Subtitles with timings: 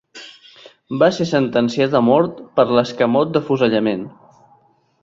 [1.03, 4.07] Va ser sentenciat a mort per l'escamot d'afusellament.